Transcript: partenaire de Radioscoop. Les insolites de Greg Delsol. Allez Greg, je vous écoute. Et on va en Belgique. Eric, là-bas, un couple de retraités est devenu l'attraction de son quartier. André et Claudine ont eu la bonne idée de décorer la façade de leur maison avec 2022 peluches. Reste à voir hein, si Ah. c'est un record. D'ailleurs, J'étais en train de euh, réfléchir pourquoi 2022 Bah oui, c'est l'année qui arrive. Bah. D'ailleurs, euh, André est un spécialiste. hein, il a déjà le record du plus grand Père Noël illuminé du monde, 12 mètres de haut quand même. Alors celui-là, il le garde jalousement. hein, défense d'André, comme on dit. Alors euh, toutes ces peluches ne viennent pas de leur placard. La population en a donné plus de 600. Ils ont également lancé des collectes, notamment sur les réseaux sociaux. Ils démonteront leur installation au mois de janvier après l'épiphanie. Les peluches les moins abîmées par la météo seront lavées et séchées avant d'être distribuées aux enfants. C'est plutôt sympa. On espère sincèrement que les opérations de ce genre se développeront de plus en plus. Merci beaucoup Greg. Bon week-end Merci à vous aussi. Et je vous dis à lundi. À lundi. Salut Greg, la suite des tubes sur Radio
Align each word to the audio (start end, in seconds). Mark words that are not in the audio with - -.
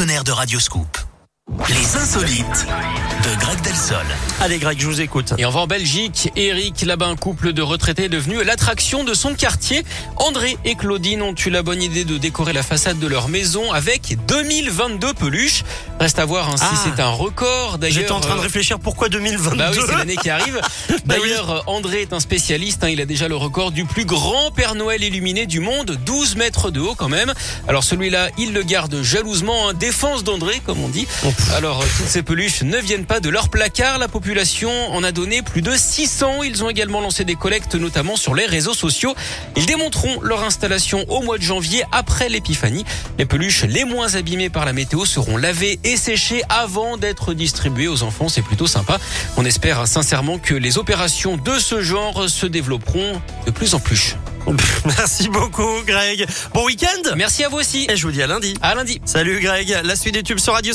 partenaire 0.00 0.24
de 0.24 0.32
Radioscoop. 0.32 0.96
Les 1.68 1.96
insolites 1.96 2.66
de 3.22 3.38
Greg 3.38 3.60
Delsol. 3.60 4.06
Allez 4.40 4.58
Greg, 4.58 4.80
je 4.80 4.86
vous 4.86 5.02
écoute. 5.02 5.34
Et 5.36 5.44
on 5.44 5.50
va 5.50 5.60
en 5.60 5.66
Belgique. 5.66 6.32
Eric, 6.36 6.80
là-bas, 6.80 7.08
un 7.08 7.16
couple 7.16 7.52
de 7.52 7.60
retraités 7.60 8.04
est 8.04 8.08
devenu 8.08 8.42
l'attraction 8.42 9.04
de 9.04 9.12
son 9.12 9.34
quartier. 9.34 9.84
André 10.16 10.56
et 10.64 10.74
Claudine 10.74 11.20
ont 11.20 11.34
eu 11.34 11.50
la 11.50 11.62
bonne 11.62 11.82
idée 11.82 12.04
de 12.04 12.16
décorer 12.16 12.54
la 12.54 12.62
façade 12.62 12.98
de 12.98 13.06
leur 13.06 13.28
maison 13.28 13.72
avec 13.72 14.16
2022 14.26 15.12
peluches. 15.12 15.64
Reste 16.00 16.18
à 16.18 16.24
voir 16.24 16.48
hein, 16.48 16.56
si 16.56 16.64
Ah. 16.66 16.80
c'est 16.96 17.02
un 17.02 17.10
record. 17.10 17.76
D'ailleurs, 17.76 17.94
J'étais 18.00 18.10
en 18.12 18.20
train 18.20 18.34
de 18.36 18.40
euh, 18.40 18.44
réfléchir 18.44 18.78
pourquoi 18.78 19.10
2022 19.10 19.56
Bah 19.58 19.70
oui, 19.70 19.78
c'est 19.86 19.94
l'année 19.96 20.16
qui 20.16 20.30
arrive. 20.30 20.58
Bah. 21.04 21.16
D'ailleurs, 21.18 21.50
euh, 21.50 21.60
André 21.66 22.02
est 22.02 22.12
un 22.12 22.20
spécialiste. 22.20 22.84
hein, 22.84 22.88
il 22.88 23.00
a 23.00 23.04
déjà 23.06 23.28
le 23.28 23.36
record 23.36 23.70
du 23.70 23.84
plus 23.84 24.04
grand 24.06 24.50
Père 24.50 24.74
Noël 24.74 25.02
illuminé 25.02 25.44
du 25.46 25.60
monde, 25.60 25.98
12 26.06 26.36
mètres 26.36 26.70
de 26.70 26.80
haut 26.80 26.94
quand 26.94 27.08
même. 27.08 27.32
Alors 27.68 27.84
celui-là, 27.84 28.28
il 28.38 28.52
le 28.54 28.62
garde 28.62 29.02
jalousement. 29.02 29.68
hein, 29.68 29.74
défense 29.74 30.24
d'André, 30.24 30.60
comme 30.64 30.82
on 30.82 30.88
dit. 30.88 31.06
Alors 31.56 31.80
euh, 31.82 31.84
toutes 31.98 32.06
ces 32.08 32.22
peluches 32.22 32.62
ne 32.62 32.78
viennent 32.78 33.04
pas 33.06 33.20
de 33.20 33.28
leur 33.28 33.48
placard. 33.50 33.98
La 33.98 34.08
population 34.08 34.70
en 34.92 35.04
a 35.04 35.12
donné 35.12 35.42
plus 35.42 35.60
de 35.62 35.76
600. 35.76 36.42
Ils 36.44 36.64
ont 36.64 36.70
également 36.70 37.00
lancé 37.02 37.24
des 37.24 37.34
collectes, 37.36 37.74
notamment 37.74 38.16
sur 38.16 38.34
les 38.34 38.46
réseaux 38.46 38.74
sociaux. 38.74 39.14
Ils 39.56 39.66
démonteront 39.66 40.20
leur 40.22 40.44
installation 40.44 41.04
au 41.08 41.20
mois 41.22 41.36
de 41.36 41.42
janvier 41.42 41.82
après 41.92 42.28
l'épiphanie. 42.30 42.84
Les 43.18 43.26
peluches 43.26 43.64
les 43.64 43.84
moins 43.84 44.14
abîmées 44.14 44.48
par 44.50 44.64
la 44.64 44.72
météo 44.72 45.04
seront 45.04 45.36
lavées 45.36 45.78
et 45.84 45.89
séchées 45.96 46.42
avant 46.48 46.96
d'être 46.96 47.34
distribuées 47.34 47.88
aux 47.88 48.02
enfants. 48.02 48.28
C'est 48.28 48.42
plutôt 48.42 48.66
sympa. 48.66 48.98
On 49.36 49.44
espère 49.44 49.86
sincèrement 49.86 50.38
que 50.38 50.54
les 50.54 50.78
opérations 50.78 51.36
de 51.36 51.58
ce 51.58 51.82
genre 51.82 52.28
se 52.28 52.46
développeront 52.46 53.20
de 53.46 53.50
plus 53.50 53.74
en 53.74 53.80
plus. 53.80 54.16
Merci 54.84 55.28
beaucoup 55.28 55.82
Greg. 55.86 56.26
Bon 56.54 56.64
week-end 56.64 57.14
Merci 57.16 57.44
à 57.44 57.48
vous 57.48 57.58
aussi. 57.58 57.86
Et 57.90 57.96
je 57.96 58.06
vous 58.06 58.12
dis 58.12 58.22
à 58.22 58.26
lundi. 58.26 58.54
À 58.62 58.74
lundi. 58.74 59.00
Salut 59.04 59.40
Greg, 59.40 59.80
la 59.84 59.96
suite 59.96 60.14
des 60.14 60.22
tubes 60.22 60.38
sur 60.38 60.54
Radio 60.54 60.72